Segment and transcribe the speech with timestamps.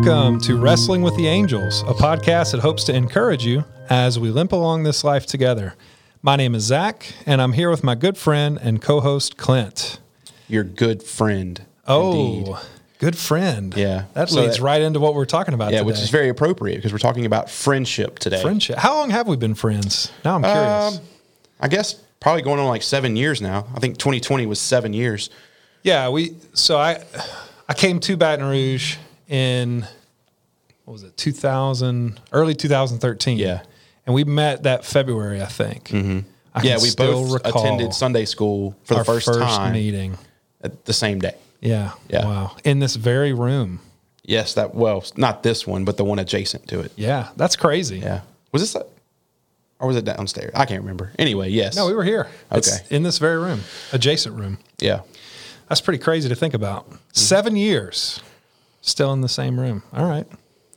[0.00, 4.28] Welcome to Wrestling with the Angels, a podcast that hopes to encourage you as we
[4.28, 5.72] limp along this life together.
[6.20, 9.98] My name is Zach, and I'm here with my good friend and co host, Clint.
[10.48, 11.62] Your good friend.
[11.88, 12.54] Oh, indeed.
[12.98, 13.72] good friend.
[13.74, 14.04] Yeah.
[14.12, 15.86] That So leads that- right into what we're talking about Yeah, today.
[15.86, 18.42] which is very appropriate because we're talking about friendship today.
[18.42, 18.76] friendship.
[18.76, 20.12] How long have we been friends?
[20.26, 20.98] Now I'm curious.
[20.98, 21.04] Um,
[21.58, 23.66] I guess probably going on like seven years now.
[23.74, 25.30] I think 2020 was seven years.
[25.82, 26.36] yeah, we.
[26.52, 27.02] So I,
[27.66, 28.96] I came to Baton Rouge
[29.28, 29.86] in
[30.84, 33.38] what was it, 2000, early 2013.
[33.38, 33.62] Yeah.
[34.06, 35.88] and we met that February, I think.
[35.88, 36.20] Mm-hmm.
[36.54, 40.16] I yeah, we both attended Sunday school for the first, time meeting.
[40.62, 41.34] at the same day.
[41.60, 41.92] Yeah.
[42.08, 42.24] Yeah.
[42.24, 42.56] Wow.
[42.64, 43.80] In this very room.
[44.22, 46.92] Yes, that well, not this one, but the one adjacent to it.
[46.96, 47.28] Yeah.
[47.36, 47.98] That's crazy.
[47.98, 48.22] Yeah.
[48.52, 48.86] Was this a,
[49.78, 50.52] or was it downstairs?
[50.54, 51.12] I can't remember.
[51.18, 51.76] Anyway, yes.
[51.76, 52.26] No, we were here.
[52.52, 52.96] It's Okay.
[52.96, 53.60] in this very room,
[53.92, 54.58] adjacent room.
[54.78, 55.00] Yeah.
[55.68, 56.86] That's pretty crazy to think about.
[57.12, 58.20] Seven years,
[58.86, 59.82] still in the same room.
[59.92, 60.26] All right.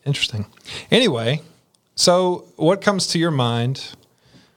[0.06, 0.46] Interesting.
[0.92, 1.42] Anyway,
[1.96, 3.96] so what comes to your mind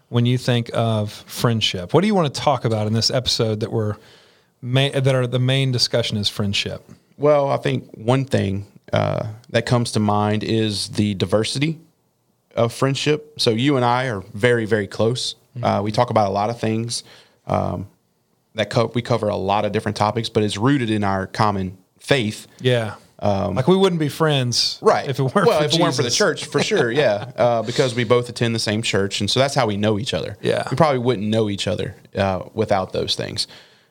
[0.08, 1.94] when you think of friendship?
[1.94, 3.96] What do you want to talk about in this episode that we're
[4.62, 6.82] that are the main discussion is friendship?
[7.18, 11.78] Well, I think one thing uh, that comes to mind is the diversity
[12.54, 13.40] of friendship.
[13.40, 15.34] So you and I are very, very close.
[15.62, 17.04] Uh, we talk about a lot of things.
[17.46, 17.88] Um,
[18.54, 21.76] that co- we cover a lot of different topics, but it's rooted in our common
[21.98, 22.46] faith.
[22.60, 22.94] Yeah.
[23.22, 25.08] Like we wouldn't be friends, right?
[25.08, 27.62] If it weren't well, for if it weren't for the church, for sure, yeah, uh,
[27.62, 30.36] because we both attend the same church, and so that's how we know each other.
[30.40, 30.66] Yeah.
[30.70, 33.46] we probably wouldn't know each other uh, without those things,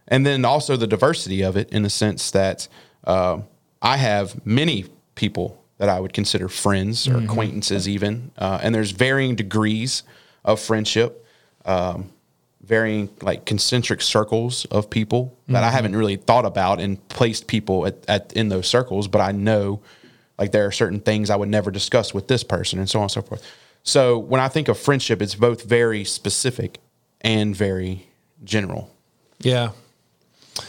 [0.08, 2.68] and then also the diversity of it in the sense that
[3.06, 3.40] uh,
[3.82, 8.92] I have many people that I would consider friends or acquaintances, even, uh, and there's
[8.92, 10.04] varying degrees
[10.46, 11.26] of friendship.
[11.66, 12.12] Um,
[12.64, 17.86] varying like concentric circles of people that I haven't really thought about and placed people
[17.88, 19.81] at, at in those circles, but I know
[20.38, 23.03] like there are certain things I would never discuss with this person and so on
[23.03, 23.46] and so forth.
[23.84, 26.80] So when I think of friendship, it's both very specific
[27.22, 28.08] and very
[28.44, 28.90] general.
[29.40, 29.72] Yeah.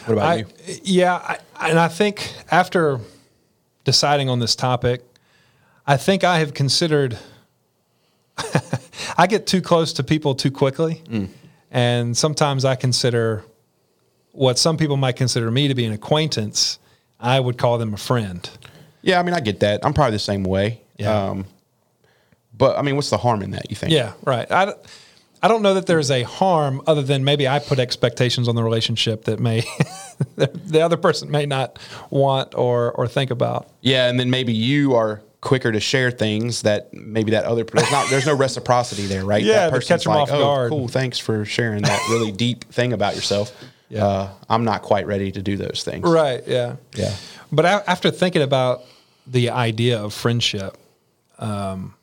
[0.05, 0.45] What about I, you?
[0.83, 2.99] yeah, I, and I think after
[3.83, 5.03] deciding on this topic,
[5.85, 7.17] I think I have considered.
[9.17, 11.29] I get too close to people too quickly, Mm.
[11.73, 13.43] And sometimes I consider
[14.31, 16.79] what some people might consider me to be an acquaintance.
[17.19, 18.49] I would call them a friend.
[19.01, 19.85] Yeah, I mean I get that.
[19.85, 20.81] I'm probably the same way.
[20.97, 21.11] Yeah.
[21.29, 21.45] Um,
[22.57, 23.69] but I mean, what's the harm in that?
[23.69, 23.91] You think?
[23.91, 24.49] Yeah, right.
[24.51, 24.77] I, don't-
[25.41, 28.63] I don't know that there's a harm other than maybe I put expectations on the
[28.63, 29.61] relationship that may
[30.37, 31.79] the other person may not
[32.09, 33.67] want or or think about.
[33.81, 37.91] Yeah, and then maybe you are quicker to share things that maybe that other there's
[37.91, 39.43] not there's no reciprocity there, right?
[39.43, 42.63] Yeah, that person's catch 'em off oh, guard." Cool, thanks for sharing that really deep
[42.65, 43.51] thing about yourself.
[43.89, 44.05] Yeah.
[44.05, 46.09] Uh, I'm not quite ready to do those things.
[46.09, 46.41] Right.
[46.47, 46.77] Yeah.
[46.95, 47.13] Yeah.
[47.51, 48.81] But a- after thinking about
[49.27, 50.77] the idea of friendship,
[51.37, 51.93] um,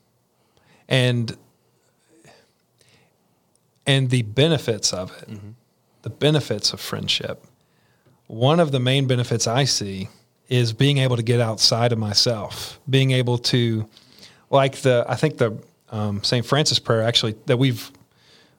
[0.89, 1.37] and
[3.87, 5.31] and the benefits of it,
[6.03, 7.45] the benefits of friendship,
[8.27, 10.09] one of the main benefits I see
[10.51, 13.89] is being able to get outside of myself, being able to,
[14.51, 15.57] like the I think the
[15.91, 16.45] um, St.
[16.45, 17.91] Francis prayer actually that we've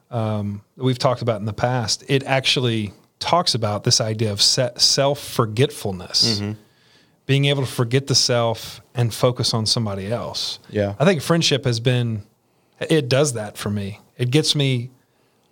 [0.10, 4.42] um, that we've talked about in the past, it actually talks about this idea of
[4.42, 6.42] self forgetfulness,
[7.26, 10.60] being able to forget the self and focus on somebody else.
[10.70, 10.96] Yeah.
[11.00, 12.24] I think friendship has been,
[12.80, 14.00] it does that for me.
[14.18, 14.90] It gets me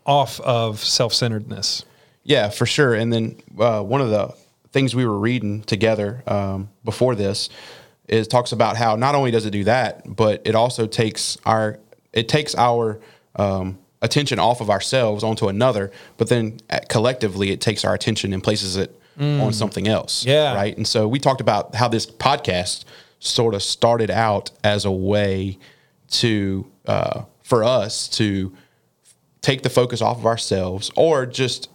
[0.06, 1.86] off of self centeredness.
[2.24, 2.96] Yeah, for sure.
[2.96, 4.36] And then uh, one of the
[4.72, 7.50] things we were reading together um, before this
[8.07, 11.80] is talks about how not only does it do that, but it also takes our
[12.13, 13.00] it takes our
[13.35, 15.91] um, attention off of ourselves onto another.
[16.18, 20.25] But then uh, collectively, it takes our attention and places it on something else.
[20.25, 20.56] Yeah.
[20.56, 20.75] Right.
[20.78, 22.85] And so we talked about how this podcast
[23.19, 25.58] sort of started out as a way
[26.09, 28.56] to uh, for us to
[29.41, 31.69] take the focus off of ourselves or just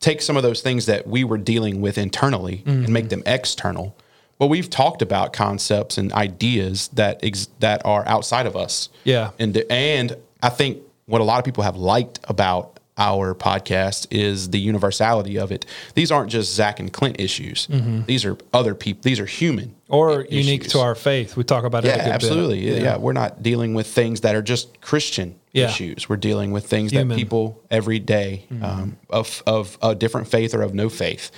[0.00, 3.20] take some of those things that we were dealing with internally and make mm-hmm.
[3.20, 3.96] them external.
[4.38, 8.88] But we've talked about concepts and ideas that ex- that are outside of us.
[9.04, 9.32] Yeah.
[9.38, 14.50] And and I think what a lot of people have liked about our podcast is
[14.50, 15.64] the universality of it.
[15.94, 17.68] These aren't just Zach and Clint issues.
[18.06, 19.02] These are other people.
[19.02, 21.36] These are human Or i- unique to our faith.
[21.36, 21.88] We talk about it.
[21.88, 22.12] Yeah, a bit.
[22.12, 22.82] absolutely.
[22.82, 22.96] Yeah.
[22.98, 25.66] we're not dealing with things that are just Christian Yeah.
[25.66, 26.08] issues.
[26.08, 27.08] We're dealing with things Human.
[27.08, 31.30] that people every day, um, of of a different faith or of no faith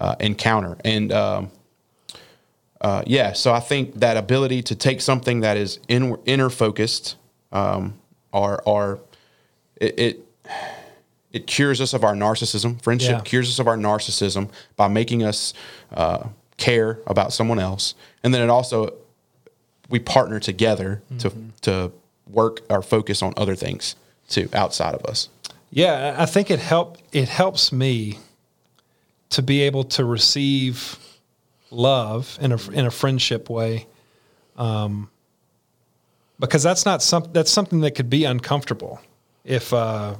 [0.00, 0.78] uh, encounter.
[0.84, 1.50] And um,
[2.80, 7.16] uh, yeah, so I think that ability to take something that is in, inner focused,
[7.52, 7.94] um,
[8.32, 9.00] or or
[9.76, 10.26] it, it
[11.32, 12.80] it cures us of our narcissism.
[12.82, 13.20] Friendship Yeah.
[13.20, 15.52] cures us of our narcissism by making us
[15.94, 18.94] uh, care about someone else, and then it also
[19.88, 21.32] we partner together to
[21.62, 21.92] to
[22.30, 23.96] work or focus on other things
[24.28, 25.28] too outside of us.
[25.70, 28.18] Yeah, I think it help it helps me
[29.30, 30.98] to be able to receive
[31.70, 33.86] love in a in a friendship way,
[34.56, 35.08] um,
[36.38, 39.00] because that's not some that's something that could be uncomfortable.
[39.44, 40.16] If uh,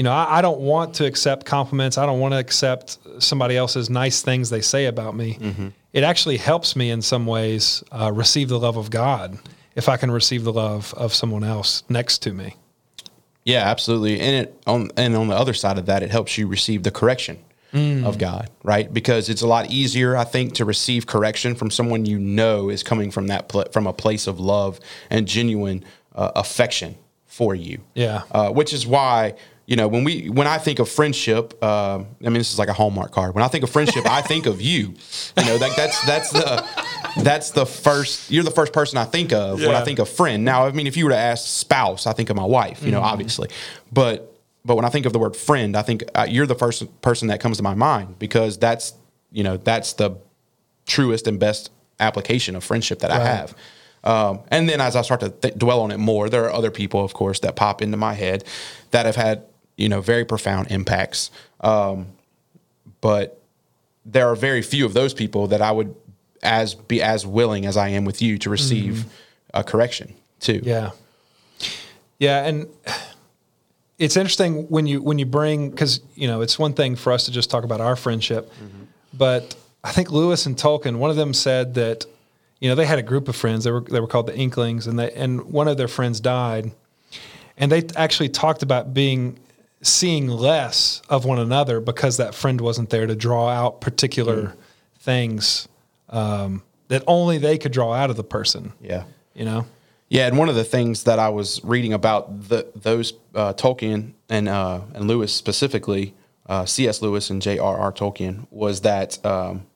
[0.00, 1.98] you know, I, I don't want to accept compliments.
[1.98, 5.36] I don't want to accept somebody else's nice things they say about me.
[5.92, 9.38] It actually helps me in some ways uh, receive the love of God
[9.74, 12.56] if I can receive the love of someone else next to me.
[13.44, 14.18] Yeah, absolutely.
[14.20, 16.90] And it on and on the other side of that, it helps you receive the
[16.90, 17.36] correction
[17.74, 18.90] of God, right?
[18.90, 22.82] Because it's a lot easier, I think, to receive correction from someone you know is
[22.82, 24.80] coming from that pla- from a place of love
[25.10, 26.96] and genuine uh, affection
[27.26, 27.82] for you.
[27.94, 28.22] Yeah.
[28.30, 29.34] Uh, which is why
[29.70, 32.68] you know when we when I think of friendship, um, I mean this is like
[32.68, 33.36] a Hallmark card.
[33.36, 34.94] When I think of friendship, I think of you.
[35.38, 36.66] You know, like that's that's the
[37.22, 38.32] that's the first.
[38.32, 40.44] You're the first person I think of when I think of friend.
[40.44, 42.82] Now, I mean, if you were to ask spouse, I think of my wife.
[42.82, 43.48] You know, obviously,
[43.92, 47.00] but but when I think of the word friend, I think uh, you're the first
[47.00, 48.94] person that comes to my mind because that's
[49.30, 50.16] you know that's the
[50.86, 51.70] truest and best
[52.00, 53.54] application of friendship that I have.
[54.02, 56.70] Um, and then as I start to th- dwell on it more, there are other
[56.70, 58.44] people, of course, that pop into my head
[58.92, 59.44] that have had
[59.80, 61.30] you know very profound impacts.
[61.60, 62.06] Um,
[63.00, 63.40] but
[64.04, 65.94] there are very few of those people that I would
[66.42, 69.06] as be as willing as I am with you to receive
[69.52, 70.60] a correction too.
[70.62, 70.90] Yeah.
[72.18, 72.68] Yeah, and
[73.98, 77.24] it's interesting when you when you bring because you know it's one thing for us
[77.24, 78.52] to just talk about our friendship,
[79.16, 82.04] but I think Lewis and Tolkien, one of them said that
[82.58, 83.64] you know they had a group of friends.
[83.64, 86.72] They were they were called the Inklings, and they and one of their friends died,
[87.56, 89.38] and they actually talked about being
[89.82, 94.54] seeing less of one another because that friend wasn't there to draw out particular
[94.98, 95.68] things
[96.10, 98.72] um, that only they could draw out of the person.
[98.80, 99.04] Yeah.
[99.34, 99.66] You know.
[100.08, 104.12] Yeah, and one of the things that I was reading about the those uh, Tolkien
[104.28, 106.14] and uh, and Lewis specifically,
[106.48, 107.00] uh, C.S.
[107.00, 107.92] Lewis and J.R.R.
[107.92, 109.66] Tolkien, was that um,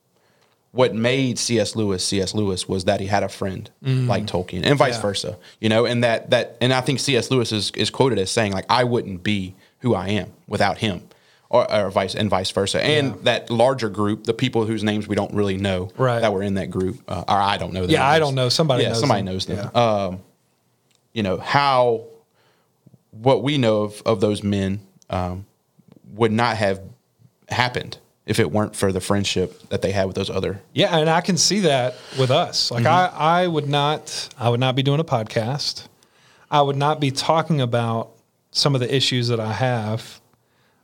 [0.73, 1.77] what made C.S.
[1.77, 2.35] Lewis C.S.
[2.35, 5.03] Lewis was that he had a friend like Tolkien, and vice Yeah.
[5.03, 5.39] versa.
[5.61, 7.31] You know, and that that and I think C.S.
[7.31, 9.55] Lewis is, is quoted as saying like I wouldn't be
[9.85, 11.03] who I am without him.
[11.51, 13.17] Or, or vice and vice versa, and Yeah.
[13.25, 16.19] that larger group, the people whose names we don't really know, Right.
[16.19, 17.83] that were in that group, uh, or I don't know.
[17.87, 18.49] their Yeah, I don't know.
[18.49, 19.33] Somebody yeah, knows somebody them.
[19.33, 19.71] knows them.
[19.73, 19.81] Yeah.
[19.81, 20.21] Um,
[21.13, 22.07] you know how
[23.13, 25.47] what we know of, of those men um,
[26.15, 26.81] would not have
[27.49, 31.09] happened if it weren't for the friendship that they had with those other Yeah, and
[31.09, 32.73] I can see that with us.
[32.73, 33.17] Like Mm-hmm.
[33.21, 35.87] I, I would not, I would not be doing a podcast.
[36.51, 38.11] I would not be talking about
[38.55, 40.21] some of the issues that I have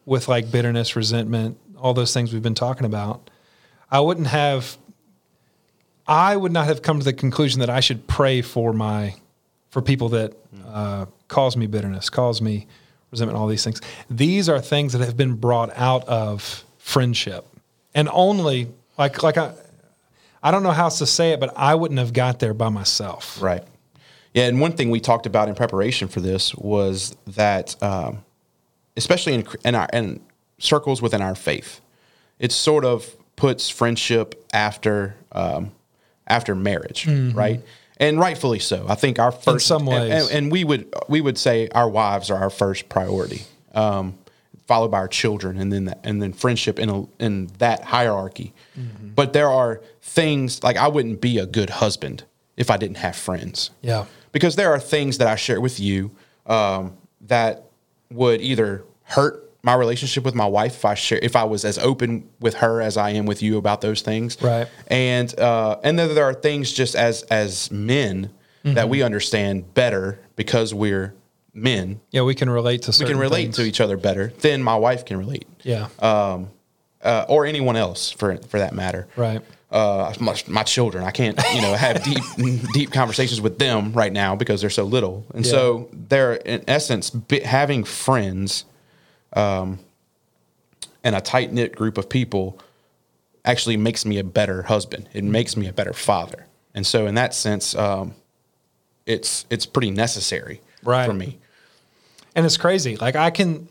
[0.04, 3.30] with like bitterness, resentment, all those things we've been talking about.
[3.90, 4.76] I wouldn't have.
[6.06, 9.14] I would not have come to the conclusion that I should pray for my,
[9.70, 10.34] for people that
[10.66, 12.66] uh, cause me bitterness, cause me
[13.12, 13.80] resentment, all these things.
[14.10, 17.46] These are things that have been brought out of friendship,
[17.94, 18.68] and only
[18.98, 19.54] like like I,
[20.42, 22.68] I don't know how else to say it, but I wouldn't have got there by
[22.68, 23.40] myself.
[23.40, 23.62] Right.
[24.34, 28.24] Yeah, and one thing we talked about in preparation for this was that, um,
[28.96, 30.20] especially in in our in
[30.58, 31.80] circles within our faith,
[32.38, 35.72] it sort of puts friendship after um,
[36.26, 37.60] after marriage, right?
[37.98, 38.86] And rightfully so.
[38.88, 40.28] I think our first, some and- ways.
[40.28, 43.42] and, and we would we would say our wives are our first priority,
[43.74, 44.16] um,
[44.66, 48.54] followed by our children, and then and then friendship in a, in that hierarchy.
[49.02, 52.24] But there are things like I wouldn't be a good husband
[52.56, 54.04] if I didn't have friends Yeah.
[54.32, 56.10] Because there are things that I share with you
[56.46, 57.64] um, that
[58.10, 61.78] would either hurt my relationship with my wife if I share if I was as
[61.78, 64.66] open with her as I am with you about those things, Right.
[64.86, 68.30] And uh, and then there are things just as as men
[68.62, 68.88] that Mm-hmm.
[68.90, 71.14] we understand better because we're
[71.54, 72.00] men.
[72.10, 72.94] Yeah, we can relate to.
[73.00, 75.88] We can relate to each other better than my wife can relate, Yeah.
[75.98, 76.50] Um,
[77.02, 79.40] uh, or anyone else for for that matter right.
[79.70, 81.04] Uh, my, my children.
[81.04, 82.22] I can't, you know, have deep,
[82.72, 85.24] deep conversations with them right now because they're so little.
[85.34, 87.12] And so they're, in essence,
[87.44, 88.64] having friends,
[89.34, 89.78] um,
[91.04, 92.58] and a tight knit group of people
[93.44, 95.08] actually makes me a better husband.
[95.12, 96.46] It makes me a better father.
[96.74, 98.14] And so, in that sense, um,
[99.06, 101.06] it's it's pretty necessary Right.
[101.06, 101.38] for me.
[102.36, 102.96] And it's crazy.
[102.96, 103.68] Like I can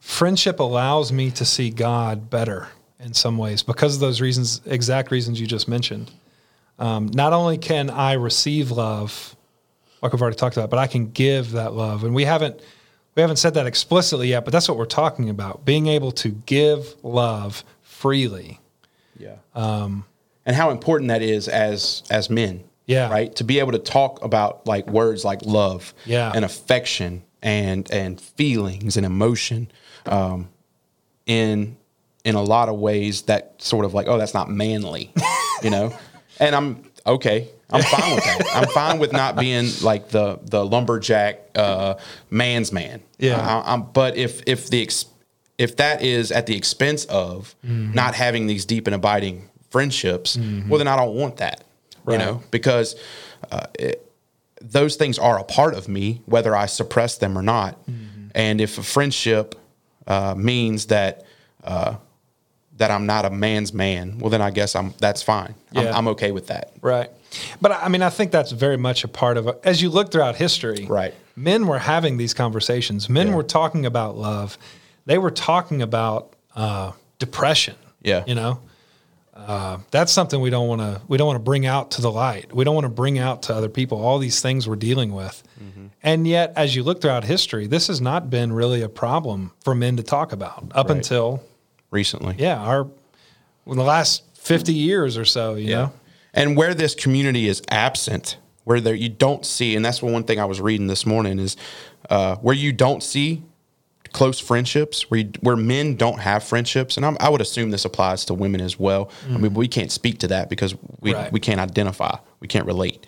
[0.00, 2.68] friendship allows me to see God better
[3.02, 6.10] in some ways because of those reasons, exact reasons you just mentioned.
[6.78, 9.36] Um, not only can I receive love,
[10.00, 12.04] like we've already talked about, but I can give that love.
[12.04, 12.60] And we haven't
[13.14, 15.64] we haven't said that explicitly yet, but that's what we're talking about.
[15.64, 18.58] Being able to give love freely.
[19.18, 19.36] Yeah.
[19.54, 20.04] Um,
[20.46, 22.64] and how important that is as as men.
[22.86, 23.10] Yeah.
[23.10, 23.34] Right.
[23.36, 25.94] To be able to talk about like words like love.
[26.04, 26.32] Yeah.
[26.34, 29.70] And affection and and feelings and emotion,
[30.06, 30.48] um,
[31.26, 31.76] in
[32.24, 35.12] in a lot of ways that sort of like oh that's not manly,
[35.62, 35.92] you know,
[36.40, 37.48] and I'm okay.
[37.74, 38.42] I'm fine with that.
[38.54, 41.94] I'm fine with not being like the the lumberjack uh,
[42.30, 43.02] man's man.
[43.18, 43.40] Yeah.
[43.40, 45.06] I, I'm, but if if the ex-
[45.56, 47.94] if that is at the expense of Mm-hmm.
[47.94, 50.36] not having these deep and abiding friendships,
[50.68, 51.64] well then I don't want that.
[52.04, 52.18] Right.
[52.20, 52.94] You know, because
[53.50, 54.06] uh, it,
[54.60, 57.80] those things are a part of me, whether I suppress them or not.
[57.86, 58.28] Mm-hmm.
[58.34, 59.54] And if a friendship
[60.06, 61.24] uh, means that
[61.64, 61.96] uh,
[62.82, 65.54] that I'm not a man's man, well then I guess I'm that's fine.
[65.74, 66.72] I'm, I'm okay with that.
[66.82, 67.08] Right.
[67.60, 70.34] But I mean, I think that's very much a part of As you look throughout
[70.36, 71.14] history, Right.
[71.36, 73.08] men were having these conversations.
[73.08, 73.36] Men Yeah.
[73.36, 74.58] were talking about love.
[75.06, 77.76] They were talking about uh, depression.
[78.02, 78.24] Yeah.
[78.26, 78.58] You know,
[79.34, 82.10] uh, that's something we don't want to we don't want to bring out to the
[82.10, 82.52] light.
[82.54, 85.42] We don't want to bring out to other people all these things we're dealing with.
[85.62, 85.86] Mm-hmm.
[86.02, 89.74] And yet, as you look throughout history, this has not been really a problem for
[89.74, 90.96] men to talk about up Right.
[90.98, 91.40] until
[91.92, 92.88] Recently, yeah, our
[93.66, 95.54] in the last fifty years or so.
[95.54, 95.92] You know,
[96.34, 100.40] And where this community is absent, where there you don't see, and that's one thing
[100.40, 101.56] I was reading this morning is
[102.10, 103.42] uh, where you don't see
[104.12, 107.84] close friendships, where you, where men don't have friendships, and I'm, I would assume this
[107.84, 109.10] applies to women as well.
[109.30, 111.30] I mean, we can't speak to that because we Right.
[111.32, 113.06] we can't identify, we can't relate.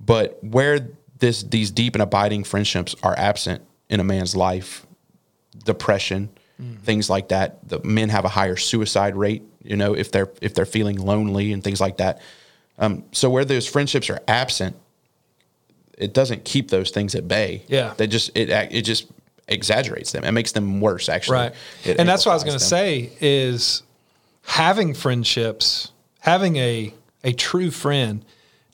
[0.00, 4.86] But where this these deep and abiding friendships are absent in a man's life,
[5.64, 6.30] depression,
[6.82, 7.68] things like that.
[7.68, 9.42] The men have a higher suicide rate.
[9.62, 12.20] You know, if they're if they're feeling lonely and things like that.
[12.78, 14.76] Um, so where those friendships are absent,
[15.98, 17.62] it doesn't keep those things at bay.
[17.68, 17.94] Yeah.
[17.96, 19.06] they just it it just
[19.48, 20.24] exaggerates them.
[20.24, 21.08] It makes them worse.
[21.08, 21.54] Actually, Right.
[21.84, 23.82] It and that's what I was going to say is
[24.42, 26.92] having friendships, having a
[27.24, 28.24] a true friend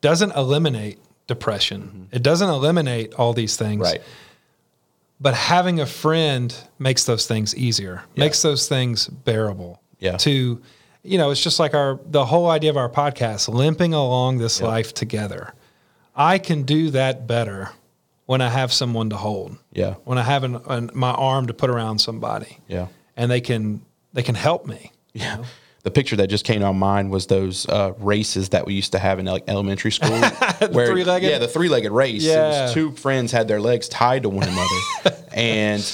[0.01, 2.09] doesn't eliminate depression.
[2.13, 3.83] It doesn't eliminate all these things.
[3.83, 3.99] Mm-hmm.
[3.99, 4.03] Right.
[5.21, 8.03] But having a friend makes those things easier.
[8.17, 9.83] Makes those things bearable.
[9.99, 10.17] Yeah.
[10.19, 10.61] To
[11.05, 14.61] you know, it's just like our the whole idea of our podcast, limping along this
[14.61, 15.55] life together.
[16.15, 17.71] I can do that better
[18.27, 19.95] when I have someone to hold Yeah.
[20.05, 22.89] when I have an, an, my arm to put around somebody, Yeah.
[23.17, 23.81] and they can
[24.13, 24.93] they can help me.
[25.15, 25.45] Yeah.
[25.85, 28.99] The picture that just came to mind was those uh, races that we used to
[28.99, 30.11] have in like elementary school.
[30.71, 31.31] where, three-legged?
[31.31, 32.25] Yeah, the three-legged race.
[32.25, 32.63] It Yeah.
[32.65, 35.85] was two friends had their legs tied to one another, and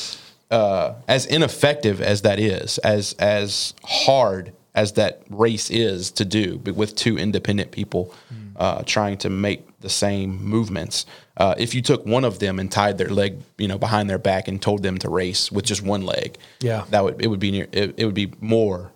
[0.50, 6.58] uh, as ineffective as that is, as as hard as that race is to do,
[6.58, 8.12] but with two independent people
[8.56, 11.06] uh, trying to make the same movements.
[11.36, 14.18] Uh, if you took one of them and tied their leg, you know, behind their
[14.18, 16.84] back and told them to race with just one leg, Yeah.
[16.90, 18.90] that would it would be near, it, it would be more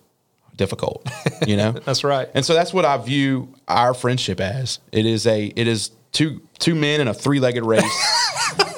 [0.59, 1.09] difficult,
[1.47, 1.71] you know.
[1.71, 2.29] That's right.
[2.35, 4.77] And so that's what I view our friendship as.
[4.91, 7.83] It is a it is two two men in a three legged race,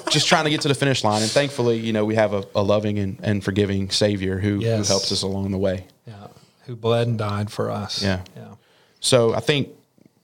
[0.12, 1.22] just trying to get to the finish line.
[1.22, 4.88] And thankfully, you know, we have a, a loving and, and forgiving Savior who, Yes.
[4.88, 5.88] who helps us along the way.
[6.08, 6.28] Yeah,
[6.68, 8.02] who bled and died for us.
[8.04, 8.22] Yeah.
[8.38, 8.54] yeah,
[9.00, 9.70] So I think,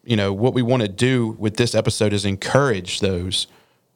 [0.06, 3.48] you know, what we want to do with this episode is encourage those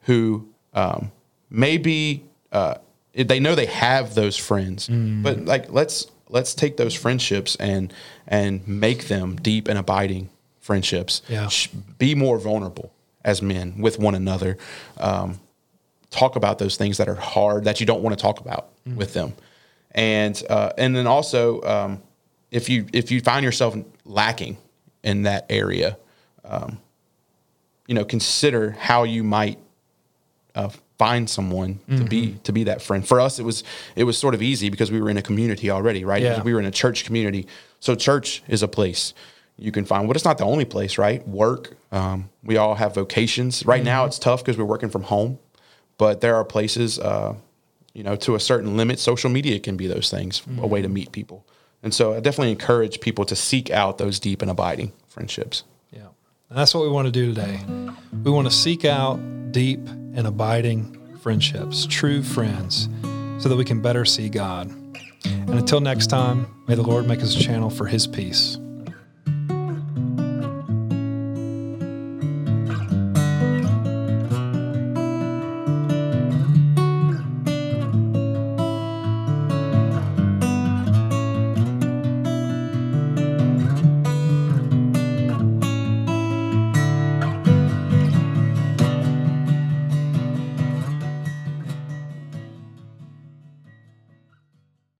[0.02, 1.10] who um,
[1.50, 2.74] maybe uh,
[3.14, 5.22] they know they have those friends, Mm.
[5.22, 7.92] but like let's let's take those friendships and
[8.26, 11.22] and make them deep and abiding friendships.
[11.28, 11.48] Yeah.
[11.98, 12.92] Be more vulnerable
[13.24, 14.56] as men with one another.
[14.98, 15.38] Um,
[16.10, 18.96] talk about those things that are hard that you don't want to talk about Mm.
[18.96, 19.32] with them,
[19.92, 22.02] and uh, and then also um,
[22.50, 24.56] if you if you find yourself lacking
[25.04, 25.96] in that area,
[26.44, 26.78] um,
[27.86, 29.58] you know, consider how you might
[30.56, 30.70] uh,
[31.04, 32.42] find someone to be Mm-hmm.
[32.48, 33.02] to be that friend.
[33.12, 33.64] For us, it was
[33.96, 36.22] it was sort of easy because we were in a community already, right?
[36.22, 36.42] Yeah.
[36.48, 37.42] We were in a church community,
[37.80, 39.14] so church is a place
[39.56, 40.02] you can find.
[40.08, 41.20] But it's not the only place, right?
[41.44, 41.64] Work.
[41.90, 42.18] Um,
[42.50, 43.54] we all have vocations.
[43.66, 43.94] Right Mm-hmm.
[43.94, 45.38] now, it's tough because we're working from home,
[45.98, 47.34] but there are places, uh,
[47.98, 48.98] you know, to a certain limit.
[48.98, 50.94] Social media can be those things, a way to Mm-hmm.
[50.94, 51.38] meet people.
[51.84, 55.64] And so, I definitely encourage people to seek out those deep and abiding friendships.
[56.52, 57.60] And that's what we want to do today.
[58.24, 59.16] We want to seek out
[59.52, 62.90] deep and abiding friendships, true friends,
[63.38, 64.70] so that we can better see God.
[65.24, 68.58] And until next time, may the Lord make us a channel for His peace.